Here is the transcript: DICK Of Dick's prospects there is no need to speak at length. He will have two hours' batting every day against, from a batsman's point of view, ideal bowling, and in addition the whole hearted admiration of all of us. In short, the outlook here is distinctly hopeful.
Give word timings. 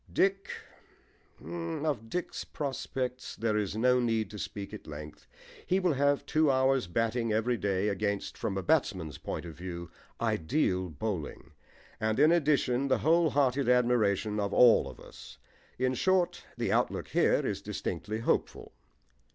DICK 0.11 0.49
Of 1.45 2.09
Dick's 2.09 2.43
prospects 2.43 3.35
there 3.35 3.55
is 3.55 3.75
no 3.77 3.99
need 3.99 4.31
to 4.31 4.39
speak 4.39 4.73
at 4.73 4.87
length. 4.87 5.27
He 5.63 5.79
will 5.79 5.93
have 5.93 6.25
two 6.25 6.49
hours' 6.49 6.87
batting 6.87 7.31
every 7.31 7.55
day 7.55 7.87
against, 7.87 8.35
from 8.35 8.57
a 8.57 8.63
batsman's 8.63 9.19
point 9.19 9.45
of 9.45 9.53
view, 9.53 9.91
ideal 10.19 10.89
bowling, 10.89 11.51
and 11.99 12.19
in 12.19 12.31
addition 12.31 12.87
the 12.87 12.97
whole 13.05 13.29
hearted 13.29 13.69
admiration 13.69 14.39
of 14.39 14.55
all 14.55 14.89
of 14.89 14.99
us. 14.99 15.37
In 15.77 15.93
short, 15.93 16.45
the 16.57 16.71
outlook 16.71 17.09
here 17.09 17.45
is 17.45 17.61
distinctly 17.61 18.21
hopeful. 18.21 18.73